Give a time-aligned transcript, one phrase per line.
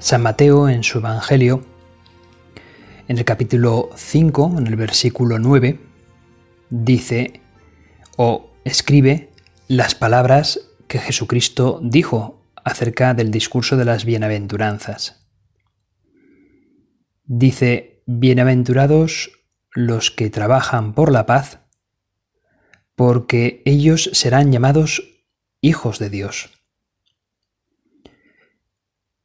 [0.00, 1.64] San Mateo en su Evangelio,
[3.08, 5.80] en el capítulo 5, en el versículo 9,
[6.70, 7.40] dice
[8.16, 9.32] o escribe
[9.66, 15.28] las palabras que Jesucristo dijo acerca del discurso de las bienaventuranzas.
[17.24, 19.32] Dice, Bienaventurados
[19.72, 21.58] los que trabajan por la paz,
[22.94, 25.24] porque ellos serán llamados
[25.60, 26.57] hijos de Dios.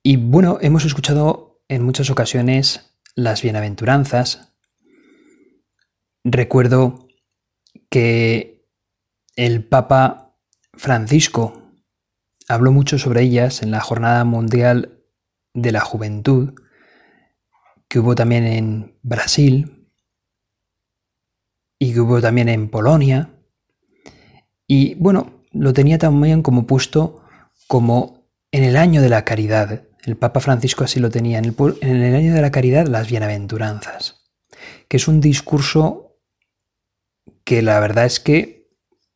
[0.06, 4.54] Y bueno, hemos escuchado en muchas ocasiones las bienaventuranzas.
[6.26, 7.08] Recuerdo
[7.90, 8.68] que
[9.38, 10.36] el Papa
[10.74, 11.72] Francisco
[12.50, 15.06] habló mucho sobre ellas en la Jornada Mundial
[15.54, 16.54] de la Juventud,
[17.88, 19.90] que hubo también en Brasil
[21.80, 23.30] y que hubo también en Polonia.
[24.68, 27.24] Y bueno, lo tenía también como puesto
[27.68, 31.40] como en el año de la caridad, el Papa Francisco así lo tenía.
[31.40, 31.46] En
[31.82, 34.23] el, año de la caridad, las bienaventuranzas,
[34.88, 36.20] que es un discurso
[37.44, 38.70] que la verdad es que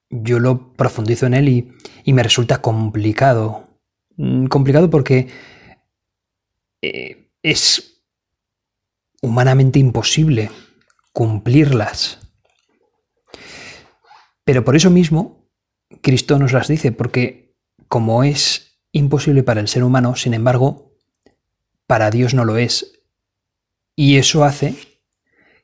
[0.10, 3.68] yo lo profundizo en él y, me resulta complicado.
[4.16, 5.28] Mm, complicado porque
[6.82, 8.02] eh, es
[9.22, 10.50] humanamente imposible
[11.12, 12.20] cumplirlas.
[14.46, 15.50] Pero por eso mismo,
[16.02, 17.58] Cristo nos las dice, porque
[17.90, 20.94] como es imposible para el ser humano, sin embargo,
[21.86, 23.02] para Dios no lo es.
[23.96, 24.76] Y eso hace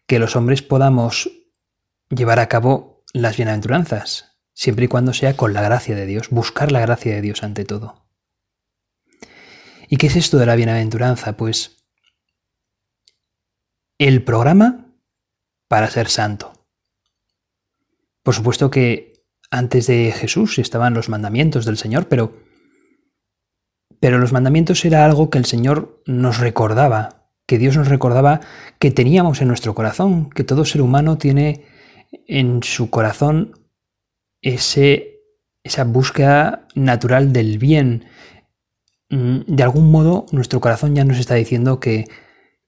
[0.07, 1.29] que los hombres podamos
[2.09, 6.71] llevar a cabo las bienaventuranzas, siempre y cuando sea con la gracia de Dios, buscar
[6.71, 8.05] la gracia de Dios ante todo.
[9.87, 11.37] ¿Y qué es esto de la bienaventuranza?
[11.37, 11.77] Pues
[13.99, 14.87] el programa
[15.67, 16.53] para ser santo.
[18.23, 22.35] Por supuesto que antes de Jesús estaban los mandamientos del Señor, pero
[24.03, 28.41] pero los mandamientos era algo que el Señor nos recordaba, que Dios nos recordaba
[28.77, 31.63] que teníamos en nuestro corazón, que todo ser humano tiene
[32.27, 33.53] en su corazón
[34.41, 35.21] ese,
[35.63, 38.03] esa búsqueda natural del bien.
[39.09, 42.09] Mm, de algún modo nuestro corazón ya nos está diciendo que,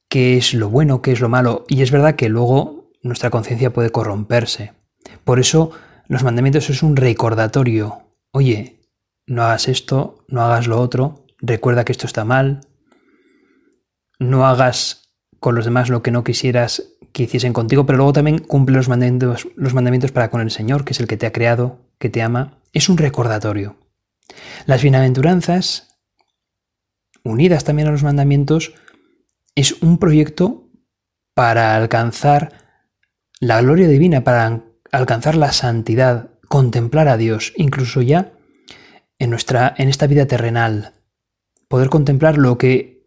[0.08, 3.74] qué es lo bueno, qué es lo malo, y es verdad que luego nuestra conciencia
[3.74, 4.72] puede corromperse.
[5.26, 5.72] Por eso
[6.08, 8.04] los mandamientos es un recordatorio.
[8.32, 8.80] Oye,
[9.28, 12.62] no hagas esto, no hagas lo otro, recuerda que esto está mal,
[14.20, 15.10] no hagas
[15.40, 18.90] con los demás lo que no quisieras que hiciesen contigo, pero luego también cumple los
[18.90, 22.10] mandamientos, los mandamientos para con el Señor, que es el que te ha creado, que
[22.10, 22.60] te ama.
[22.74, 23.78] Es un recordatorio.
[24.66, 26.00] Las bienaventuranzas,
[27.24, 28.74] unidas también a los mandamientos,
[29.56, 30.70] es un proyecto
[31.34, 32.66] para alcanzar
[33.40, 38.34] la gloria divina, para alcanzar la santidad, contemplar a Dios, incluso ya
[39.20, 40.95] en, nuestra, en esta vida terrenal,
[41.76, 43.06] poder contemplar lo que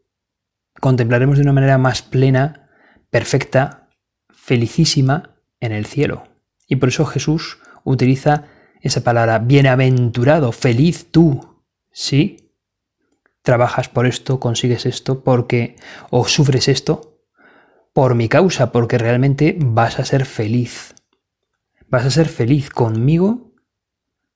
[0.78, 2.68] contemplaremos de una manera más plena,
[3.08, 3.88] perfecta,
[4.28, 6.24] felicísima en el cielo.
[6.66, 8.44] Y por eso Jesús utiliza
[8.82, 12.52] esa palabra, bienaventurado, feliz tú, ¿sí?
[13.40, 15.76] Trabajas por esto, consigues esto, porque,
[16.10, 17.22] o sufres esto,
[17.94, 20.94] por mi causa, porque realmente vas a ser feliz.
[21.88, 23.54] Vas a ser feliz conmigo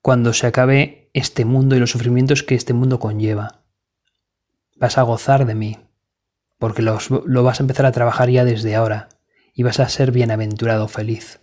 [0.01, 3.62] cuando se acabe este mundo y los sufrimientos que este mundo conlleva
[4.77, 5.79] vas a gozar de mí,
[6.59, 9.09] porque lo vas a empezar a trabajar ya desde ahora
[9.55, 11.41] y vas a ser bienaventurado, feliz.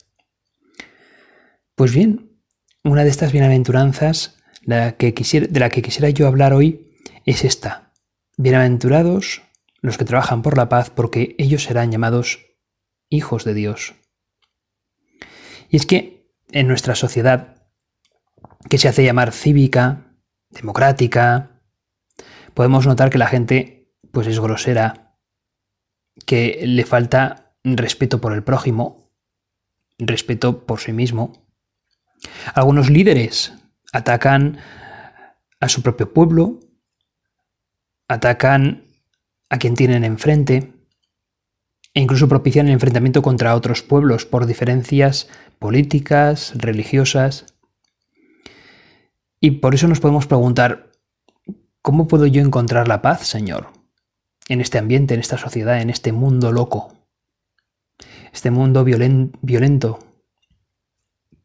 [1.76, 2.42] Pues bien,
[2.84, 6.96] una de estas bienaventuranzas la que quisiera, de la que quisiera yo hablar hoy
[7.26, 7.94] es esta.
[8.38, 9.42] Bienaventurados
[9.82, 12.46] los que trabajan por la paz, porque ellos serán llamados
[13.10, 13.96] hijos de Dios.
[15.70, 17.56] Y es que en nuestra sociedad,
[18.70, 20.18] que se hace llamar cívica,
[20.50, 21.59] democrática,
[22.60, 25.16] podemos notar que la gente pues es grosera,
[26.26, 29.14] que le falta respeto por el prójimo,
[29.98, 31.48] respeto por sí mismo.
[32.54, 33.54] Algunos líderes
[33.94, 34.58] atacan
[35.62, 36.60] a su propio pueblo,
[38.10, 38.84] atacan
[39.50, 40.74] a quien tienen enfrente
[41.94, 45.30] e incluso propician el enfrentamiento contra otros pueblos por diferencias
[45.60, 47.46] políticas, religiosas.
[49.40, 50.89] Y por eso nos podemos preguntar,
[51.82, 53.80] ¿Cómo puedo yo encontrar la paz, Señor?
[54.50, 56.94] en este ambiente, en esta sociedad, en este mundo loco,
[58.34, 60.00] este mundo violento,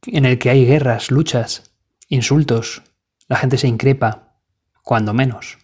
[0.07, 1.75] en el que hay guerras, luchas,
[2.09, 2.83] insultos,
[3.29, 4.39] la gente se increpa,
[4.83, 5.59] cuando menos.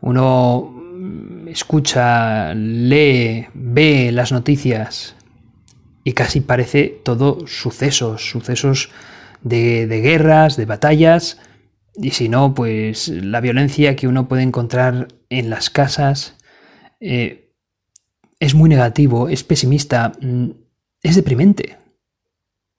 [0.00, 0.74] Uno
[1.46, 5.16] escucha, lee, ve las noticias
[6.04, 8.90] y casi parece todo sucesos, sucesos
[9.42, 11.38] de, guerras, de batallas,
[11.96, 16.36] y si no, pues la violencia que uno puede encontrar en las casas
[17.00, 17.54] eh,
[18.38, 20.50] es muy negativo, es pesimista, mm,
[21.02, 21.78] es deprimente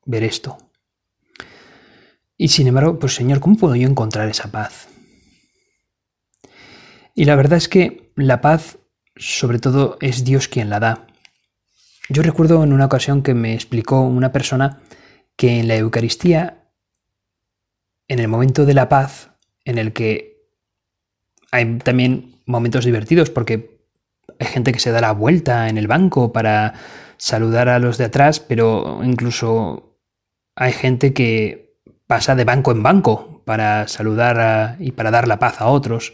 [0.05, 0.57] ver esto.
[2.37, 4.87] Y sin embargo, pues Señor, ¿cómo puedo yo encontrar esa paz?
[7.15, 8.77] Y la verdad es que la paz,
[9.15, 11.07] sobre todo, es Dios quien la da.
[12.09, 14.81] Yo recuerdo en una ocasión que me explicó una persona
[15.35, 16.66] que en la Eucaristía,
[18.07, 19.31] en el momento de la paz,
[19.65, 20.37] en el que
[21.51, 23.81] hay también momentos divertidos, porque
[24.39, 26.73] hay gente que se da la vuelta en el banco para
[27.17, 29.97] saludar a los de atrás, pero incluso
[30.55, 35.61] hay gente que pasa de banco en banco para saludar y para dar la paz
[35.61, 36.13] a otros.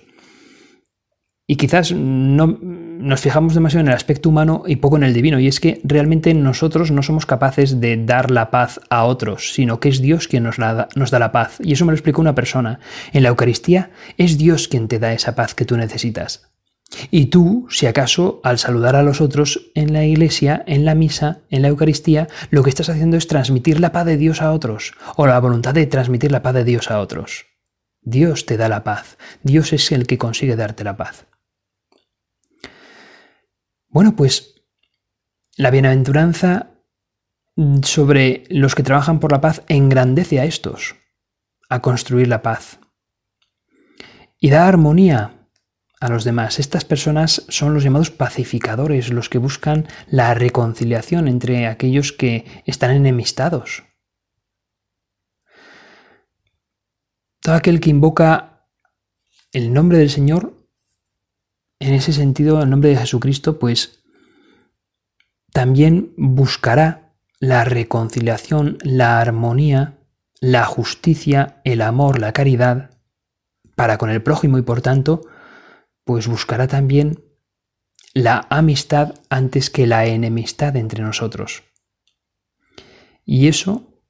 [1.45, 2.57] Y quizás no
[3.03, 5.39] nos fijamos demasiado en el aspecto humano y poco en el divino.
[5.39, 9.79] Y es que realmente nosotros no somos capaces de dar la paz a otros, sino
[9.79, 11.57] que es Dios quien nos, da, nos da la paz.
[11.61, 12.79] Y eso me lo explicó una persona.
[13.11, 16.49] En la Eucaristía es Dios quien te da esa paz que tú necesitas.
[17.11, 21.39] Y tú, si acaso, al saludar a los otros en la iglesia, en la misa,
[21.49, 24.93] en la Eucaristía, lo que estás haciendo es transmitir la paz de Dios a otros,
[25.15, 27.47] o la voluntad de transmitir la paz de Dios a otros.
[28.01, 31.25] Dios te da la paz, Dios es el que consigue darte la paz.
[33.93, 34.55] Bueno, pues
[35.55, 36.71] la bienaventuranza
[37.83, 40.95] sobre los que trabajan por la paz engrandece a estos,
[41.69, 42.79] a construir la paz.
[44.39, 45.47] Y da armonía
[45.99, 46.57] a los demás.
[46.57, 52.89] Estas personas son los llamados pacificadores, los que buscan la reconciliación entre aquellos que están
[52.89, 53.83] enemistados.
[57.41, 58.67] Todo aquel que invoca
[59.51, 60.62] el nombre del Señor
[61.83, 64.03] en ese sentido, el nombre de Jesucristo, pues
[65.51, 69.99] también buscará la reconciliación, la armonía,
[70.39, 72.91] la justicia, el amor, la caridad
[73.75, 75.27] para con el prójimo y por tanto,
[76.05, 77.25] pues buscará también
[78.13, 81.63] la amistad antes que la enemistad entre nosotros.
[83.25, 84.01] Y eso,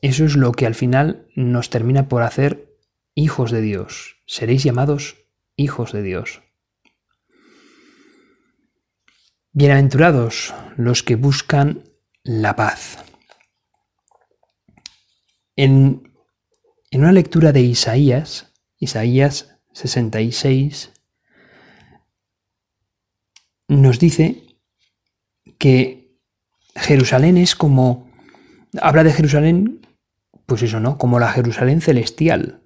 [0.00, 2.78] eso es lo que al final nos termina por hacer
[3.16, 4.22] hijos de Dios.
[4.26, 5.25] Seréis llamados
[5.56, 6.42] hijos de Dios.
[9.52, 11.84] Bienaventurados los que buscan
[12.22, 12.98] la paz.
[15.56, 16.12] En,
[16.90, 20.92] en, una lectura de Isaías, Isaías 66,
[23.68, 24.42] nos dice
[25.58, 26.20] que
[26.74, 28.10] Jerusalén es como,
[28.82, 29.86] habla de Jerusalén,
[30.44, 30.98] pues eso, ¿no?
[30.98, 32.65] Como la Jerusalén celestial,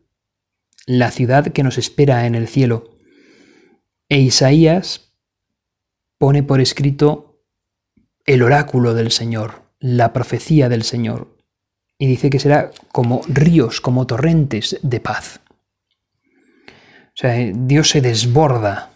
[0.86, 2.96] la ciudad que nos espera en el cielo.
[4.08, 5.12] E Isaías
[6.18, 7.42] pone por escrito
[8.26, 11.36] el oráculo del Señor, la profecía del Señor,
[11.98, 15.40] y dice que será como ríos, como torrentes de paz.
[17.08, 18.90] O sea, Dios se desborda.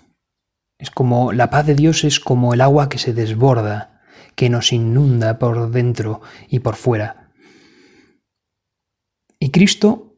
[0.79, 4.03] Es como la paz de Dios es como el agua que se desborda,
[4.35, 7.31] que nos inunda por dentro y por fuera.
[9.38, 10.13] Y Cristo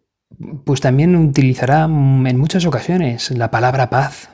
[0.64, 4.30] pues también utilizará en muchas ocasiones la palabra paz.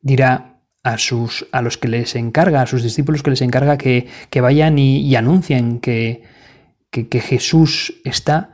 [0.00, 4.08] Dirá a, sus, a los que les encarga, a sus discípulos que les encarga que,
[4.40, 6.22] vayan y, anuncien que,
[6.90, 8.52] que, Jesús está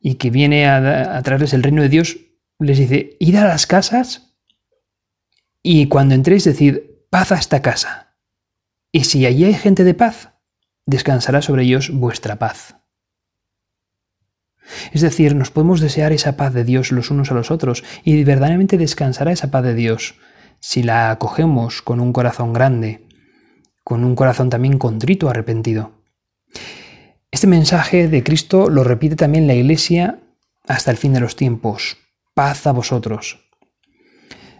[0.00, 2.18] y que viene a, a traerles el reino de Dios,
[2.58, 4.34] les dice, id a las casas
[5.62, 6.78] y cuando entréis decid,
[7.10, 8.16] paz a esta casa.
[8.92, 10.30] Y si allí hay gente de paz,
[10.86, 12.79] descansará sobre ellos vuestra paz.
[14.92, 18.22] Es decir, nos podemos desear esa paz de Dios los unos a los otros y
[18.24, 20.14] verdaderamente descansará esa paz de Dios
[20.60, 23.06] si la acogemos con un corazón grande,
[23.82, 25.92] con un corazón también contrito, arrepentido.
[27.30, 30.18] Este mensaje de Cristo lo repite también la Iglesia
[30.66, 31.96] hasta el fin de los tiempos.
[32.34, 33.50] Paz a vosotros.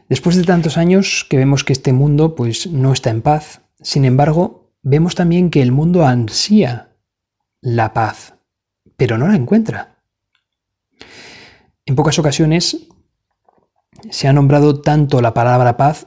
[0.08, 4.04] Después de tantos años que vemos que este mundo pues no está en paz, sin
[4.04, 6.96] embargo, vemos también que el mundo ansía
[7.60, 8.34] la paz,
[8.96, 9.99] pero no la encuentra.
[11.90, 12.86] En pocas ocasiones
[14.10, 16.06] se ha nombrado tanto la palabra paz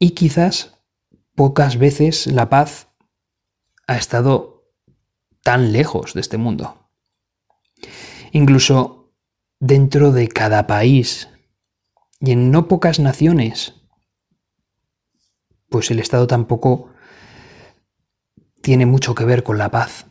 [0.00, 0.76] y quizás
[1.36, 2.88] pocas veces la paz
[3.86, 4.72] ha estado
[5.44, 6.88] tan lejos de este mundo.
[8.32, 9.12] Incluso
[9.60, 11.28] dentro de cada país
[12.18, 13.74] Y en no pocas naciones,
[15.68, 16.90] pues el Estado tampoco
[18.60, 20.06] tiene mucho que ver con la paz.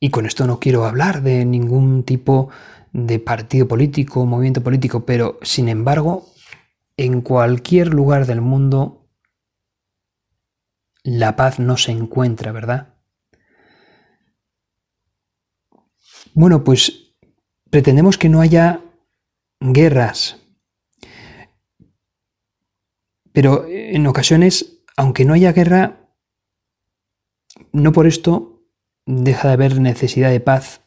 [0.00, 2.48] Y con esto no quiero hablar de ningún tipo
[2.92, 6.26] de partido político, movimiento político, pero sin embargo,
[6.96, 9.06] en cualquier lugar del mundo,
[11.02, 12.94] la paz no se encuentra, ¿verdad?
[16.32, 17.14] Bueno, pues
[17.68, 18.80] pretendemos que no haya
[19.60, 20.38] guerras,
[23.32, 26.10] pero en ocasiones, aunque no haya guerra,
[27.72, 28.49] no por esto
[29.10, 30.82] deja de haber necesidad de paz.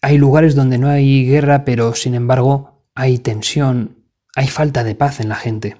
[0.00, 5.20] Hay lugares donde no hay guerra, pero sin embargo hay tensión, hay falta de paz
[5.20, 5.76] en la gente.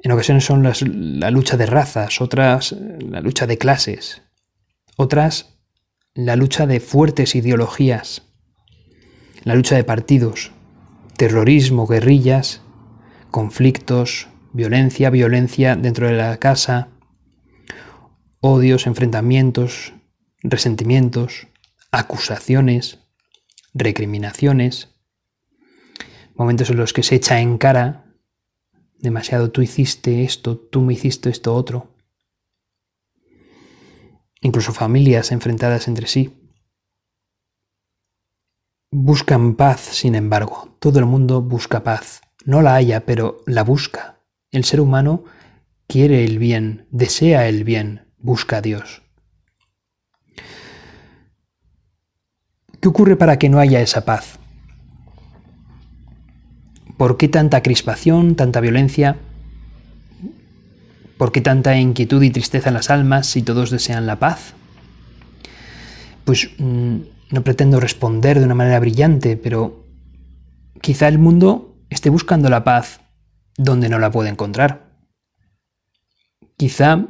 [0.00, 4.22] En ocasiones son la lucha de razas, otras la lucha de clases,
[4.96, 5.58] otras
[6.14, 8.22] la lucha de fuertes ideologías,
[9.44, 10.50] la lucha de partidos,
[11.16, 12.62] terrorismo, guerrillas,
[13.30, 16.88] conflictos, violencia, violencia dentro de la casa,
[18.42, 19.94] odios, enfrentamientos,
[20.42, 21.46] resentimientos,
[21.92, 22.98] acusaciones,
[23.72, 24.88] recriminaciones,
[26.34, 28.04] momentos en los que se echa en cara
[28.98, 31.94] demasiado tú hiciste esto, tú me hiciste esto otro,
[34.40, 36.38] incluso familias enfrentadas entre sí.
[38.90, 42.22] Buscan paz, sin embargo, todo el mundo busca paz.
[42.44, 44.20] No la haya, pero la busca.
[44.50, 45.24] El ser humano
[45.86, 49.02] quiere el bien, desea el bien, busca a Dios.
[52.80, 54.38] ¿Qué ocurre para que no haya esa paz?
[56.96, 59.18] ¿Por qué tanta crispación, tanta violencia?
[61.16, 64.54] ¿Por qué tanta inquietud y tristeza en las almas si todos desean la paz?
[66.24, 66.96] Pues mm,
[67.30, 69.86] no pretendo responder de una manera brillante, pero
[70.80, 73.00] quizá el mundo esté buscando la paz
[73.56, 74.90] donde no la puede encontrar.
[76.56, 77.06] Quizá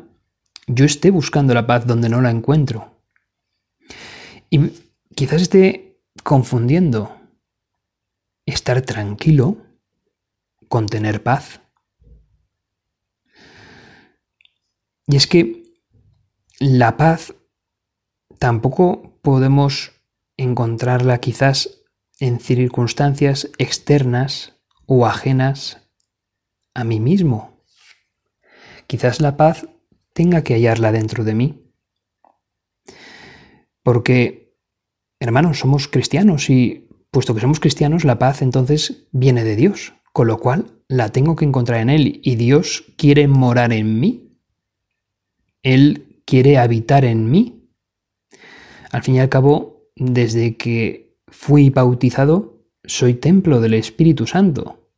[0.75, 2.91] yo esté buscando la paz donde no la encuentro.
[4.51, 4.71] Y
[5.15, 7.17] quizás esté confundiendo
[8.47, 9.57] estar tranquilo
[10.69, 11.61] con tener paz.
[15.07, 15.63] Y es que
[16.59, 17.35] la paz
[18.39, 19.93] tampoco podemos
[20.37, 21.83] encontrarla quizás
[22.19, 25.89] en circunstancias externas o ajenas
[26.75, 27.65] a mí mismo.
[28.87, 29.67] Quizás la paz
[30.13, 31.73] tenga que hallarla dentro de mí.
[33.83, 34.57] Porque,
[35.21, 40.27] hermanos, somos cristianos y puesto que somos cristianos, la paz entonces viene de Dios, con
[40.27, 44.39] lo cual la tengo que encontrar en Él y Dios quiere morar en mí.
[45.63, 47.71] Él quiere habitar en mí.
[48.91, 54.91] Al fin y al cabo, desde que fui bautizado, soy templo del Espíritu Santo.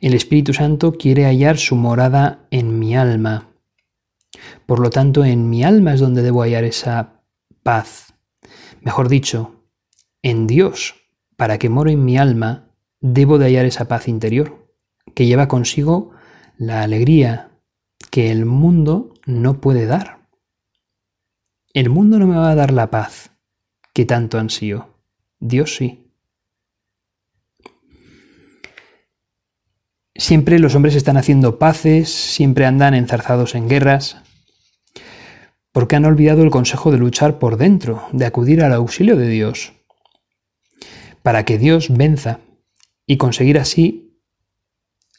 [0.00, 3.48] El Espíritu Santo quiere hallar su morada en mi alma.
[4.66, 7.22] Por lo tanto, en mi alma es donde debo hallar esa
[7.62, 8.14] paz.
[8.80, 9.64] Mejor dicho,
[10.22, 10.94] en Dios,
[11.36, 14.72] para que more en mi alma, debo de hallar esa paz interior,
[15.14, 16.12] que lleva consigo
[16.56, 17.50] la alegría
[18.10, 20.28] que el mundo no puede dar.
[21.74, 23.30] El mundo no me va a dar la paz
[23.92, 24.98] que tanto ansío.
[25.38, 26.04] Dios sí.
[30.14, 34.22] Siempre los hombres están haciendo paces, siempre andan enzarzados en guerras,
[35.78, 39.74] porque han olvidado el consejo de luchar por dentro, de acudir al auxilio de Dios,
[41.22, 42.40] para que Dios venza
[43.06, 44.20] y conseguir así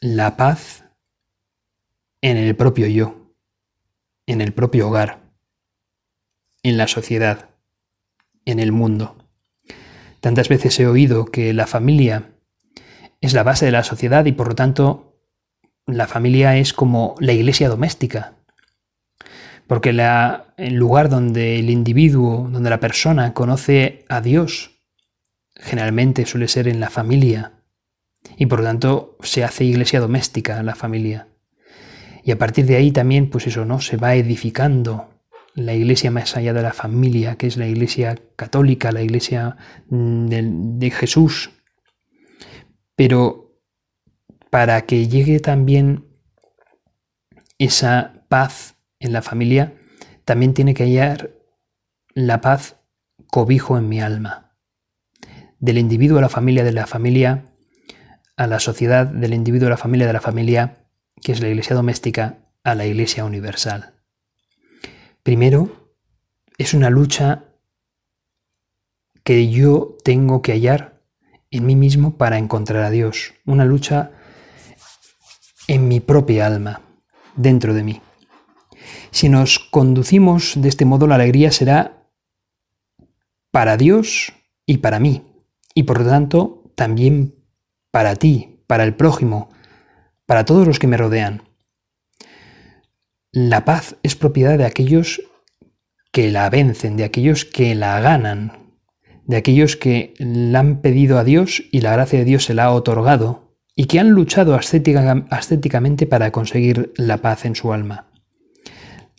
[0.02, 0.84] la paz
[2.20, 3.32] en el propio yo,
[4.26, 5.32] en el propio hogar,
[6.62, 7.48] en la sociedad,
[8.44, 9.16] en el mundo.
[10.20, 12.34] Tantas veces he oído que la familia
[13.22, 15.16] es la base de la sociedad y por lo tanto
[15.86, 18.34] la familia es como la iglesia doméstica.
[19.70, 24.80] Porque la, el lugar donde el individuo, donde la persona conoce a Dios,
[25.54, 27.52] generalmente suele ser en la familia.
[28.36, 31.28] Y por lo tanto se hace iglesia doméstica la familia.
[32.24, 33.80] Y a partir de ahí también, pues eso, ¿no?
[33.80, 35.22] Se va edificando
[35.54, 39.56] la iglesia más allá de la familia, que es la iglesia católica, la iglesia
[39.88, 41.52] mm, de, de Jesús,
[42.96, 43.54] pero
[44.50, 46.06] para que llegue también
[47.56, 49.74] esa paz en la familia,
[50.24, 51.30] también tiene que hallar
[52.14, 52.76] la paz
[53.26, 54.56] cobijo en mi alma.
[55.58, 57.46] Del individuo a la familia, de la familia
[58.36, 60.86] a la sociedad, del individuo a la familia, de la familia,
[61.22, 63.94] que es la iglesia doméstica, a la iglesia universal.
[65.22, 65.94] Primero,
[66.56, 67.44] es una lucha
[69.24, 71.02] que yo tengo que hallar
[71.50, 74.12] en mí mismo para encontrar a Dios, una lucha
[75.68, 76.80] en mi propia alma,
[77.36, 78.02] dentro de mí.
[79.10, 82.06] Si nos conducimos de este modo, la alegría será
[83.50, 84.32] para Dios
[84.66, 85.22] y para mí,
[85.74, 87.34] y por lo tanto también
[87.90, 89.48] para ti, para el prójimo,
[90.26, 91.42] para todos los que me rodean.
[93.32, 95.22] La paz es propiedad de aquellos
[96.12, 98.74] que la vencen, de aquellos que la ganan,
[99.24, 102.64] de aquellos que la han pedido a Dios y la gracia de Dios se la
[102.64, 108.09] ha otorgado y que han luchado ascéticamente para conseguir la paz en su alma.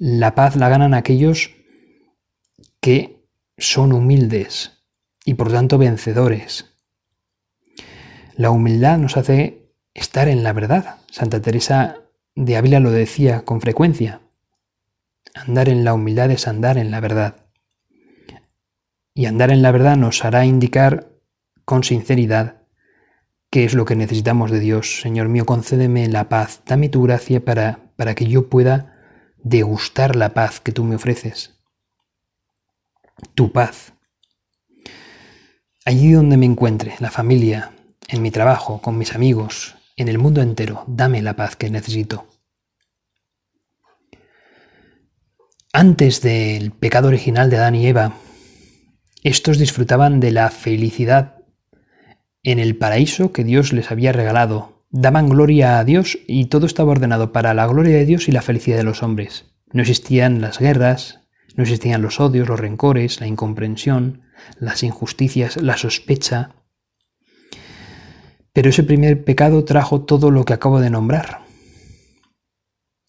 [0.04, 1.52] La paz la ganan aquellos
[2.80, 3.24] que
[3.56, 4.84] son humildes
[5.26, 6.74] y por tanto vencedores.
[8.36, 10.96] La humildad nos hace estar en la verdad.
[11.12, 12.00] Santa Teresa
[12.34, 14.22] de Ávila lo decía con frecuencia.
[15.36, 17.36] Andar en la humildad es andar en la verdad.
[19.14, 21.12] Y andar en la verdad nos hará indicar
[21.64, 22.64] con sinceridad
[23.52, 25.00] qué es lo que necesitamos de Dios.
[25.00, 28.91] Señor mío, concédeme la paz, dame tu gracia para, para que yo pueda
[29.44, 31.62] degustar la paz que tú me ofreces.
[33.36, 33.94] Tu paz.
[35.86, 37.72] Allí donde me encuentre, la familia,
[38.08, 42.28] en mi trabajo, con mis amigos, en el mundo entero, dame la paz que necesito.
[45.74, 48.18] Antes del pecado original de Adán y Eva,
[49.24, 51.38] estos disfrutaban de la felicidad
[52.44, 54.81] en el paraíso que Dios les había regalado.
[54.94, 58.42] Daban gloria a Dios y todo estaba ordenado para la gloria de Dios y la
[58.42, 59.46] felicidad de los hombres.
[59.72, 61.22] No existían las guerras,
[61.56, 64.24] no existían los odios, los rencores, la incomprensión,
[64.60, 66.56] las injusticias, la sospecha.
[68.52, 71.40] Pero ese primer pecado trajo todo lo que acabo de nombrar.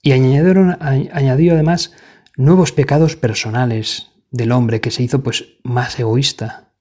[0.02, 1.94] Y añadieron, añadió además
[2.36, 6.74] nuevos pecados personales del hombre que se hizo pues más egoísta.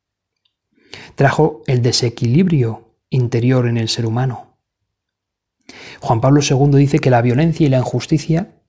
[1.16, 4.51] Trajo el desequilibrio interior en el ser humano.
[6.00, 8.62] Juan Pablo II dice que la violencia y la injusticia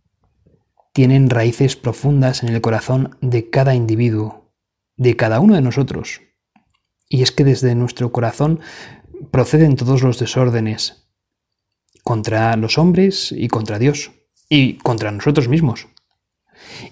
[0.92, 4.52] tienen raíces profundas en el corazón de cada individuo,
[4.96, 6.20] de cada uno de nosotros.
[7.08, 8.60] Y es que desde nuestro corazón
[9.30, 11.08] proceden todos los desórdenes
[12.02, 14.12] contra los hombres y contra Dios
[14.48, 15.86] y contra nosotros mismos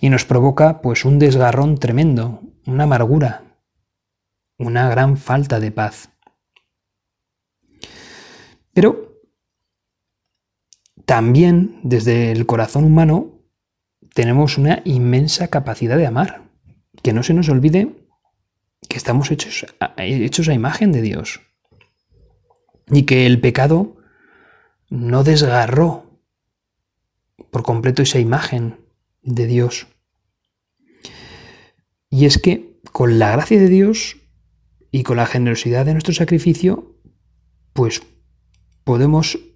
[0.01, 3.45] y nos provoca pues un desgarrón tremendo, una amargura,
[4.59, 6.11] una gran falta de paz.
[8.73, 9.10] Pero
[11.11, 13.43] también desde el corazón humano
[14.15, 16.45] tenemos una inmensa capacidad de amar.
[17.03, 18.07] Que no se nos olvide
[18.89, 21.41] que estamos hechos a, hechos a imagen de Dios.
[22.93, 23.97] Y que el pecado
[24.89, 26.21] no desgarró
[27.51, 28.79] por completo esa imagen
[29.23, 29.89] de Dios.
[32.09, 34.17] Y es que con la gracia de Dios
[34.93, 37.01] y con la generosidad de nuestro sacrificio,
[37.73, 38.01] pues
[38.85, 39.50] podemos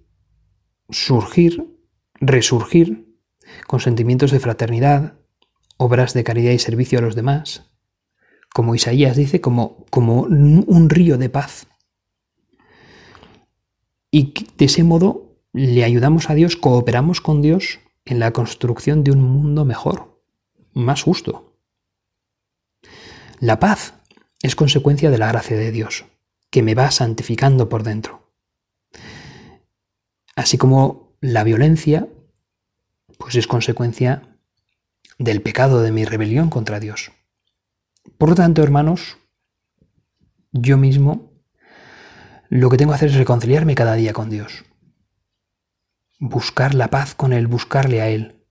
[0.89, 1.65] surgir,
[2.15, 3.17] resurgir
[3.67, 5.19] con sentimientos de fraternidad,
[5.77, 7.71] obras de caridad y servicio a los demás,
[8.53, 11.67] como Isaías dice, como, como un río de paz.
[14.09, 19.11] Y de ese modo le ayudamos a Dios, cooperamos con Dios en la construcción de
[19.11, 20.21] un mundo mejor,
[20.73, 21.57] más justo.
[23.39, 23.95] La paz
[24.41, 26.05] es consecuencia de la gracia de Dios,
[26.49, 28.24] que me va santificando por dentro.
[30.35, 32.07] Así como la violencia,
[33.17, 34.37] pues es consecuencia
[35.17, 37.11] del pecado de mi rebelión contra Dios.
[38.17, 39.17] Por lo tanto, hermanos,
[40.51, 41.31] yo mismo
[42.49, 44.65] lo que tengo que hacer es reconciliarme cada día con Dios
[46.19, 48.45] buscar la paz con Él, buscarle a Él.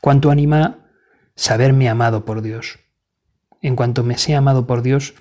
[0.00, 0.90] ¿Cuánto anima
[1.34, 2.80] saberme amado por Dios?
[3.62, 5.14] En cuanto me sea amado por Dios,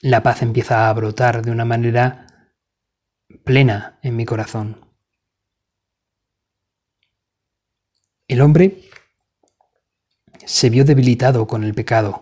[0.00, 2.26] la paz empieza a brotar de una manera
[3.48, 4.76] plena en mi corazón.
[8.26, 8.82] El hombre
[10.44, 12.20] se vio debilitado con el pecado.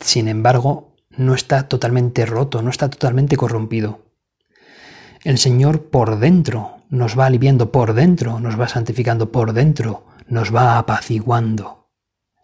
[0.00, 4.06] Sin embargo, no está totalmente roto, no está totalmente corrompido.
[5.22, 10.54] El Señor por dentro nos va aliviando por dentro, nos va santificando por dentro, nos
[10.54, 11.90] va apaciguando,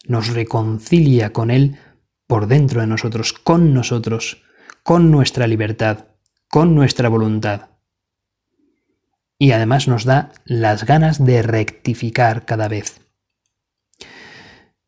[0.06, 1.78] nos reconcilia con Él
[2.26, 4.42] por dentro de nosotros, con nosotros,
[4.82, 6.09] con nuestra libertad,
[6.50, 7.68] con nuestra voluntad.
[9.38, 13.00] Y además nos da las ganas de rectificar cada vez.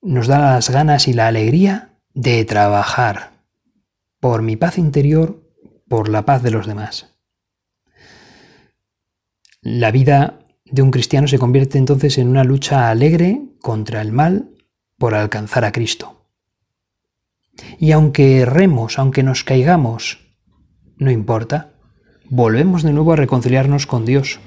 [0.02, 3.30] Nos da las ganas y la alegría de trabajar
[4.18, 5.40] por mi paz interior,
[5.88, 7.14] por la paz de los demás.
[9.60, 14.50] La vida de un cristiano se convierte entonces en una lucha alegre contra el mal
[14.98, 16.26] por alcanzar a Cristo.
[17.78, 20.31] Y aunque erremos, aunque nos caigamos,
[21.02, 21.72] no importa,
[22.28, 24.40] volvemos de nuevo a reconciliarnos con Dios.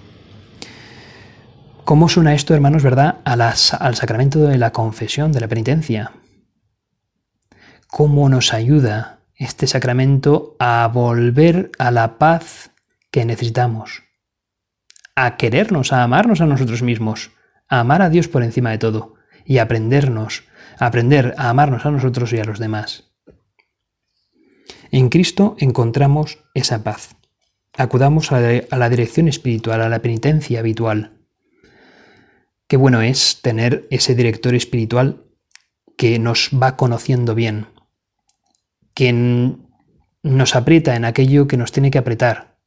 [1.84, 6.14] ¿Cómo suena esto, hermanos, verdad, al sacramento de la confesión, de la penitencia?
[7.88, 12.72] ¿Cómo nos ayuda este sacramento a volver a la paz
[13.12, 14.04] que necesitamos?
[15.16, 17.32] A querernos, a amarnos a nosotros mismos,
[17.70, 19.14] a amar a Dios por encima de todo
[19.46, 20.44] y aprendernos,
[20.80, 23.15] a aprender a amarnos a nosotros y a los demás.
[24.96, 27.16] En Cristo encontramos esa paz.
[27.78, 31.16] Acudamos a la dirección espiritual, a la penitencia habitual
[32.68, 35.24] Qué bueno es tener ese director espiritual
[35.98, 37.68] que nos va conociendo bien,
[38.96, 39.14] que
[40.24, 42.58] nos aprieta en aquello que nos tiene que apretar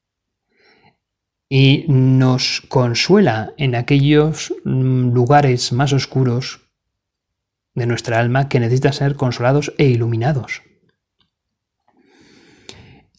[1.49, 6.61] y nos consuela en aquellos mm, lugares más oscuros
[7.75, 10.63] de nuestra alma que necesitan ser consolados e iluminados.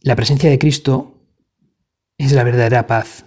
[0.02, 1.26] La presencia de Cristo
[2.18, 3.26] es la verdadera paz,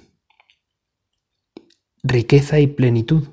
[2.03, 3.29] riqueza y plenitud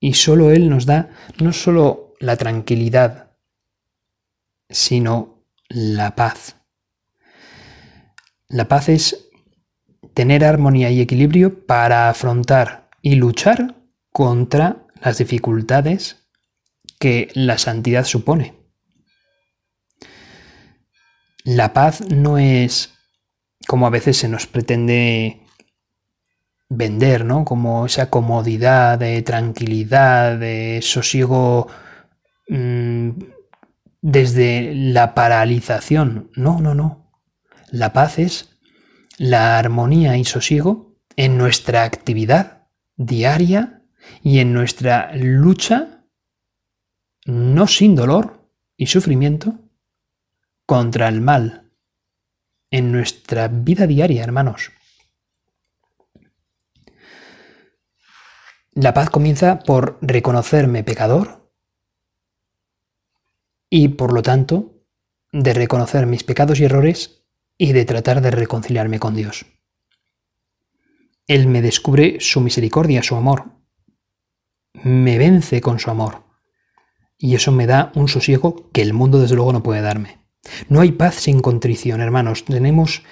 [0.00, 1.10] y solo Él nos da
[1.40, 3.36] no solo la tranquilidad,
[4.68, 6.56] sino la paz.
[8.48, 9.28] La paz es
[10.12, 13.76] tener armonía y equilibrio para afrontar y luchar
[14.10, 16.26] contra las dificultades
[16.98, 18.59] que la santidad supone.
[21.44, 22.94] La paz no es
[23.66, 25.40] como a veces se nos pretende
[26.68, 27.44] vender, ¿no?
[27.44, 31.68] Como esa comodidad de tranquilidad, de sosiego
[32.48, 33.10] mm,
[34.00, 36.30] desde la paralización.
[36.34, 37.12] No, no, no.
[37.70, 38.56] La paz es
[39.18, 43.82] la armonía y sosiego en nuestra actividad diaria
[44.22, 46.04] y en nuestra lucha,
[47.26, 49.58] no sin dolor y sufrimiento,
[50.70, 51.68] contra el mal.
[52.70, 54.70] En nuestra vida diaria, hermanos.
[58.74, 61.52] La paz comienza por reconocerme pecador
[63.68, 64.86] y por lo tanto
[65.32, 67.24] de reconocer mis pecados y errores
[67.58, 69.46] y de tratar de reconciliarme con Dios.
[71.26, 73.56] Él me descubre su misericordia, su amor.
[74.84, 76.22] Me vence con su amor.
[77.18, 80.19] Y eso me da un sosiego que el mundo desde luego no puede darme.
[80.68, 82.44] No hay paz sin contrición, hermanos.
[82.44, 83.02] Tenemos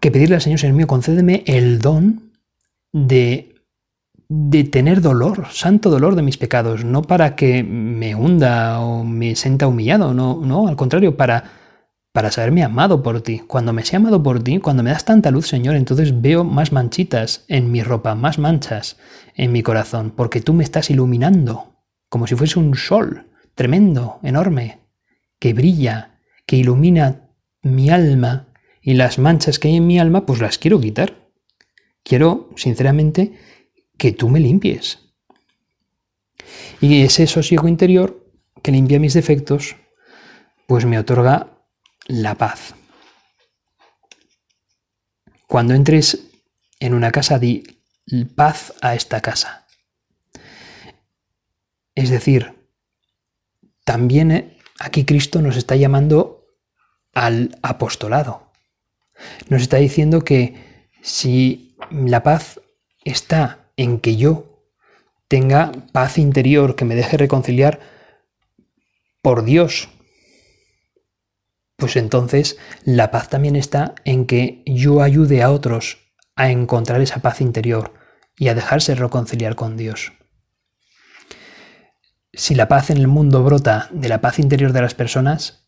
[0.00, 2.32] que pedirle al Señor, Señor mío, concédeme el don
[2.92, 3.52] de
[4.34, 9.36] de tener dolor, santo dolor de mis pecados, no para que me hunda o me
[9.36, 11.44] sienta humillado, no, no, al contrario, para,
[12.12, 13.40] para saberme amado por ti.
[13.40, 16.72] Cuando me sé amado por ti, cuando me das tanta luz, Señor, entonces veo más
[16.72, 18.96] manchitas en mi ropa, más manchas
[19.34, 21.74] en mi corazón, porque tú me estás iluminando,
[22.08, 24.78] como si fuese un sol tremendo, enorme,
[25.38, 26.11] que brilla,
[26.52, 27.30] que ilumina
[27.62, 31.30] mi alma, y las manchas que hay en mi alma, pues las quiero quitar.
[32.02, 33.38] Quiero, sinceramente,
[33.96, 34.98] que tú me limpies.
[36.78, 38.30] Y ese sosiego interior
[38.62, 39.76] que limpia mis defectos,
[40.66, 41.64] pues me otorga
[42.06, 42.74] la paz.
[45.46, 46.28] Cuando entres
[46.80, 47.62] en una casa, di
[48.36, 49.66] paz a esta casa.
[51.94, 52.52] Es decir,
[53.86, 56.40] también eh, aquí Cristo nos está llamando
[57.12, 58.52] al apostolado.
[59.48, 62.60] Nos está diciendo que si la paz
[63.04, 64.52] está en que yo
[65.28, 67.80] tenga paz interior, que me deje reconciliar
[69.22, 69.88] por Dios,
[71.76, 75.98] pues entonces la paz también está en que yo ayude a otros
[76.36, 77.94] a encontrar esa paz interior
[78.36, 80.12] y a dejarse reconciliar con Dios.
[82.32, 85.61] Si la paz en el mundo brota de la paz interior de las personas,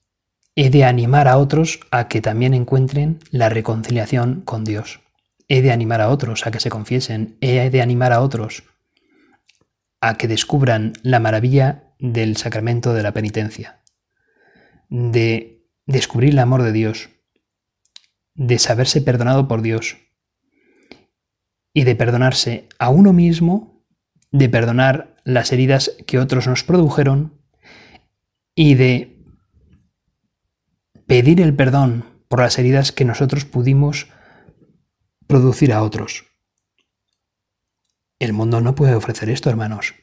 [0.57, 5.01] he de animar a otros a que también encuentren la reconciliación con Dios.
[5.49, 8.65] He de animar a otros a que se confiesen, he de animar a otros
[10.01, 13.83] a que descubran la maravilla del sacramento de la penitencia,
[14.91, 17.09] de descubrir el amor de Dios,
[18.35, 19.97] de saberse perdonado por Dios.
[21.73, 23.85] Y de perdonarse a uno mismo,
[24.31, 27.41] de perdonar las heridas que otros nos produjeron
[28.55, 29.14] y de
[31.07, 34.09] pedir el perdón por las heridas que nosotros pudimos
[35.27, 36.27] producir a otros.
[38.19, 39.95] El mundo no puede ofrecer esto, hermanos.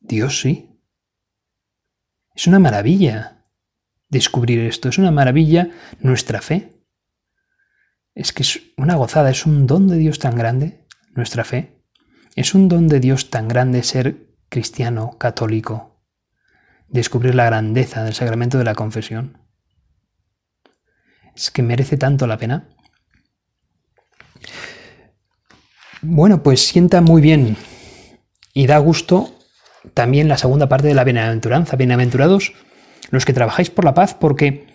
[0.00, 0.80] Dios sí.
[2.34, 3.44] Es una maravilla
[4.08, 5.70] descubrir esto, es una maravilla
[6.00, 6.84] nuestra fe.
[8.14, 11.84] Es que es una gozada, es un don de Dios tan grande, nuestra fe.
[12.34, 16.04] Es un don de Dios tan grande ser cristiano, católico.
[16.88, 19.45] descubrir la grandeza del sacramento de la confesión.
[21.36, 22.68] Es que merece tanto la pena.
[26.00, 27.56] Bueno, pues sienta muy bien
[28.54, 29.36] y da gusto
[29.92, 31.76] también la segunda parte de la bienaventuranza.
[31.76, 32.54] Bienaventurados
[33.10, 34.66] los que trabajáis por la paz, porque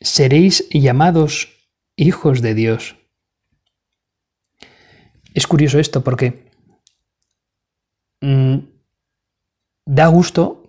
[0.00, 1.48] seréis llamados
[1.96, 2.96] hijos de Dios.
[5.34, 6.50] Es curioso esto porque
[8.20, 8.58] mm,
[9.86, 10.61] da gusto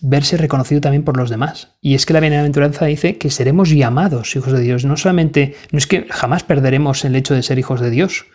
[0.00, 1.76] verse reconocido también por los demás.
[1.80, 4.84] Y es que la bienaventuranza dice que seremos llamados hijos de Dios.
[4.84, 8.26] No solamente, no es que jamás perderemos el hecho de ser hijos de Dios.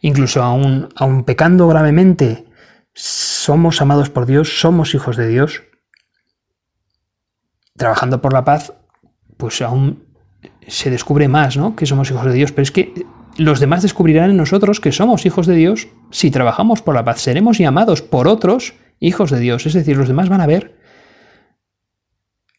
[0.00, 2.46] Incluso aún, aún pecando gravemente,
[2.94, 5.62] somos amados por Dios, somos hijos de Dios.
[7.76, 8.72] Trabajando por la paz,
[9.36, 10.04] pues aún
[10.66, 11.76] se descubre más, ¿no?
[11.76, 12.52] Que somos hijos de Dios.
[12.52, 13.06] Pero es que
[13.36, 17.20] los demás descubrirán en nosotros que somos hijos de Dios si trabajamos por la paz.
[17.20, 19.66] Seremos llamados por otros hijos de Dios.
[19.66, 20.78] Es decir, los demás van a ver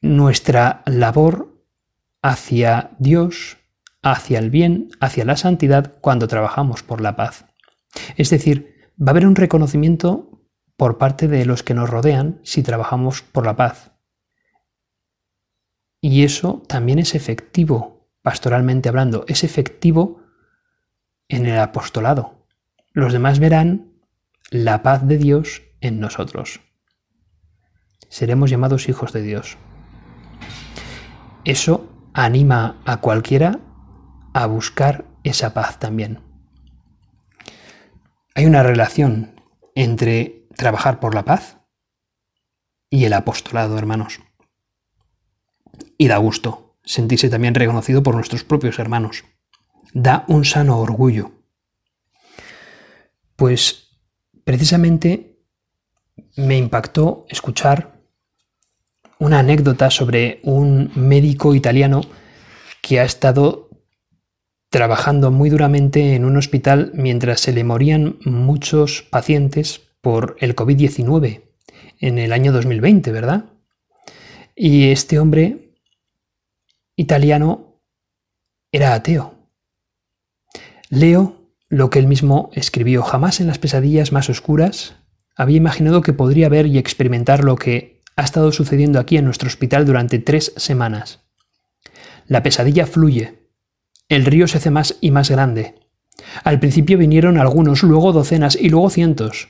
[0.01, 1.65] nuestra labor
[2.21, 3.57] hacia Dios,
[4.01, 7.45] hacia el bien, hacia la santidad cuando trabajamos por la paz.
[8.17, 10.41] Es decir, va a haber un reconocimiento
[10.75, 13.91] por parte de los que nos rodean si trabajamos por la paz.
[16.01, 20.21] Y eso también es efectivo, pastoralmente hablando, es efectivo
[21.29, 22.45] en el apostolado.
[22.91, 23.93] Los demás verán
[24.49, 26.61] la paz de Dios en nosotros.
[28.09, 29.57] Seremos llamados hijos de Dios.
[31.43, 33.59] Eso anima a cualquiera
[34.33, 36.21] a buscar esa paz también.
[38.33, 39.41] Hay una relación
[39.75, 41.57] entre trabajar por la paz
[42.89, 44.21] y el apostolado, hermanos.
[45.97, 49.25] Y da gusto sentirse también reconocido por nuestros propios hermanos.
[49.93, 51.31] Da un sano orgullo.
[53.35, 53.89] Pues
[54.45, 55.32] precisamente
[56.35, 58.01] me impactó escuchar
[59.19, 62.01] una anécdota sobre un médico italiano
[62.81, 63.69] que ha estado
[64.69, 71.43] trabajando muy duramente en un hospital mientras se le morían muchos pacientes por el COVID-19
[71.99, 73.45] en el año 2020, ¿verdad?
[74.55, 75.75] Y este hombre
[76.95, 77.79] italiano
[78.71, 79.35] era ateo.
[80.89, 81.37] Leo
[81.69, 83.03] lo que él mismo escribió.
[83.03, 84.95] Jamás en las pesadillas más oscuras
[85.35, 89.47] había imaginado que podría ver y experimentar lo que ha estado sucediendo aquí en nuestro
[89.47, 91.21] hospital durante tres semanas.
[92.27, 93.49] La pesadilla fluye,
[94.09, 95.75] el río se hace más y más grande.
[96.43, 99.49] Al principio vinieron algunos, luego docenas y luego cientos.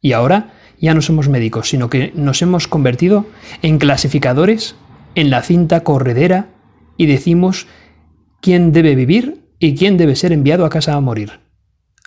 [0.00, 3.26] Y ahora ya no somos médicos, sino que nos hemos convertido
[3.62, 4.76] en clasificadores
[5.14, 6.50] en la cinta corredera
[6.96, 7.66] y decimos
[8.40, 11.45] quién debe vivir y quién debe ser enviado a casa a morir.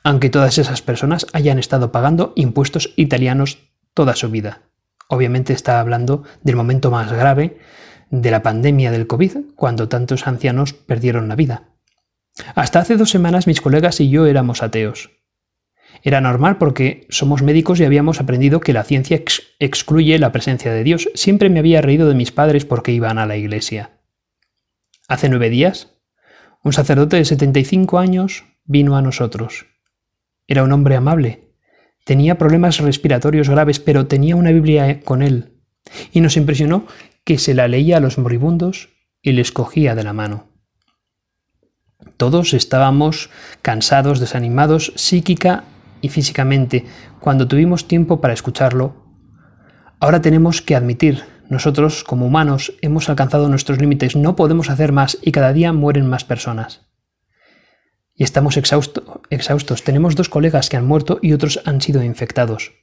[0.04, 3.60] Aunque todas esas personas hayan estado pagando impuestos italianos
[3.94, 4.62] toda su vida.
[5.08, 7.58] Obviamente está hablando del momento más grave
[8.10, 11.70] de la pandemia del COVID, cuando tantos ancianos perdieron la vida.
[12.56, 15.12] Hasta hace dos semanas mis colegas y yo éramos ateos.
[16.04, 19.22] Era normal porque somos médicos y habíamos aprendido que la ciencia
[19.60, 21.10] excluye la presencia de Dios.
[21.14, 24.00] Siempre me había reído de mis padres porque iban a la iglesia.
[25.08, 25.98] Hace nueve días,
[26.64, 29.66] un sacerdote de 75 años vino a nosotros.
[30.50, 31.54] Era un hombre amable.
[32.04, 35.54] Tenía problemas respiratorios graves, pero tenía una Biblia con él.
[36.12, 36.88] Y nos impresionó
[37.24, 38.90] que se la leía a los moribundos
[39.22, 40.48] y les cogía de la mano.
[42.18, 43.30] Todos estábamos
[43.62, 45.66] cansados, desanimados, psíquica
[46.02, 46.86] y físicamente,
[47.20, 49.06] cuando tuvimos tiempo para escucharlo.
[50.00, 55.20] Ahora tenemos que admitir, nosotros como humanos hemos alcanzado nuestros límites, no podemos hacer más
[55.22, 56.89] y cada día mueren más personas.
[58.20, 59.84] Y estamos exhaustos.
[59.86, 62.74] Tenemos dos colegas que han muerto y otros han sido infectados.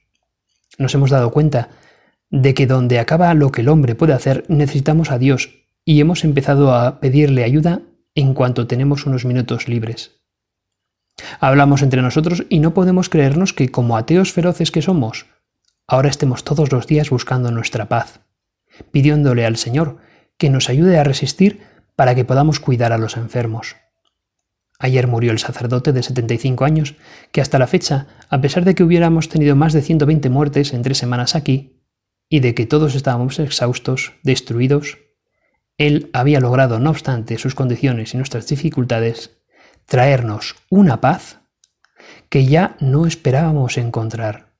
[0.79, 1.69] Nos hemos dado cuenta
[2.31, 6.23] de que donde acaba lo que el hombre puede hacer, necesitamos a Dios y hemos
[6.23, 7.83] empezado a pedirle ayuda
[8.15, 10.23] en cuanto tenemos unos minutos libres.
[11.39, 15.27] Hablamos entre nosotros y no podemos creernos que, como ateos feroces que somos,
[15.85, 18.21] ahora estemos todos los días buscando nuestra paz,
[18.89, 19.97] pidiéndole al Señor
[20.39, 21.61] que nos ayude a resistir
[21.95, 23.75] para que podamos cuidar a los enfermos.
[24.79, 26.95] Ayer murió el sacerdote de 75 años,
[27.31, 30.83] que hasta la fecha, a pesar de que hubiéramos tenido más de 120 muertes en
[30.83, 31.81] tres semanas aquí,
[32.29, 34.99] y de que todos estábamos exhaustos, destruidos,
[35.77, 39.37] él había logrado, no obstante sus condiciones y nuestras dificultades,
[39.85, 41.39] traernos una paz
[42.29, 44.53] que ya no esperábamos encontrar.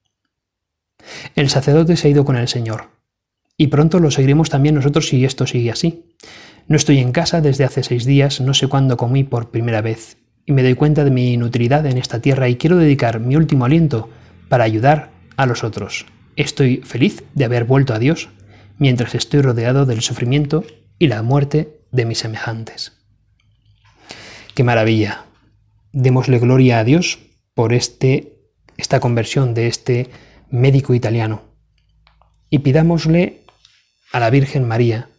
[1.35, 2.89] El sacerdote se ha ido con el Señor,
[3.57, 6.05] y pronto lo seguiremos también nosotros si esto sigue así.
[6.67, 10.17] No estoy en casa desde hace seis días, no sé cuándo comí por primera vez,
[10.45, 13.63] y me doy cuenta de mi inutilidad en esta tierra y quiero dedicar mi último
[13.63, 14.09] aliento
[14.49, 16.05] para ayudar a los otros.
[16.35, 18.27] Estoy feliz de haber vuelto a Dios
[18.77, 20.65] mientras estoy rodeado del sufrimiento
[20.99, 22.97] y la muerte de mis semejantes.
[24.53, 25.23] ¡Qué maravilla!
[25.93, 27.19] Démosle gloria a Dios
[27.53, 28.41] por este,
[28.75, 30.09] esta conversión de este
[30.49, 31.43] médico italiano
[32.49, 33.43] y pidámosle
[34.11, 35.09] a la Virgen María,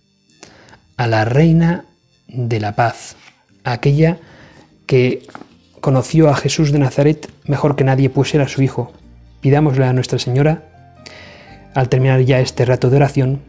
[0.99, 1.85] a la Reina
[2.27, 3.17] de la Paz,
[3.65, 4.19] aquella
[4.85, 5.27] que
[5.81, 8.93] conoció a Jesús de Nazaret mejor que nadie, pues era su hijo.
[9.41, 10.65] Pidámosle a Nuestra Señora,
[11.75, 13.41] al terminar ya este rato de oración,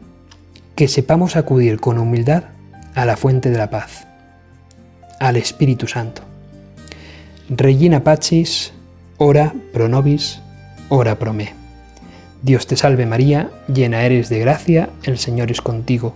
[0.76, 2.44] que sepamos acudir con humildad
[2.94, 4.06] a la fuente de la paz,
[5.20, 6.22] al Espíritu Santo.
[7.50, 8.74] Regina Pacis,
[9.18, 10.40] ora pro nobis,
[10.90, 11.54] ora pro me.
[12.44, 16.16] Dios te salve María, llena eres de gracia, el Señor es contigo.